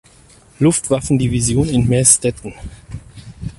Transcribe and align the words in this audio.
Luftwaffendivision 0.59 1.69
in 1.69 1.87
Meßstetten. 1.87 2.55